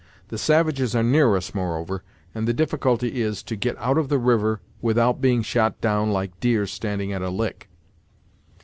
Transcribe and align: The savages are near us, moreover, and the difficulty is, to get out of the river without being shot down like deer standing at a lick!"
The 0.29 0.39
savages 0.39 0.95
are 0.95 1.03
near 1.03 1.35
us, 1.37 1.53
moreover, 1.53 2.01
and 2.33 2.47
the 2.47 2.55
difficulty 2.55 3.21
is, 3.21 3.43
to 3.43 3.55
get 3.55 3.77
out 3.77 3.99
of 3.99 4.09
the 4.09 4.17
river 4.17 4.59
without 4.81 5.21
being 5.21 5.43
shot 5.43 5.79
down 5.79 6.09
like 6.09 6.39
deer 6.39 6.65
standing 6.65 7.13
at 7.13 7.21
a 7.21 7.29
lick!" 7.29 7.69